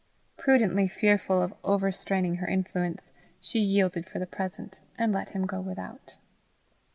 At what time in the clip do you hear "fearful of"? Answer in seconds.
0.87-1.53